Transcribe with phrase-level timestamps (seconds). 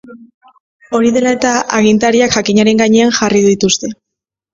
[0.99, 3.91] Hori dela eta, agintariak jakinaren gainean jarri dituzte.